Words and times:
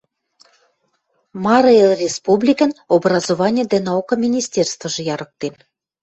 Мары 1.43 1.73
Эл 1.83 1.91
Республикӹн 2.03 2.71
образовани 2.95 3.63
дӓ 3.71 3.77
наука 3.89 4.13
министерствыжы 4.25 5.01
ярыктен 5.13 5.55